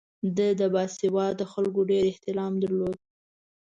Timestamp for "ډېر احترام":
1.89-2.53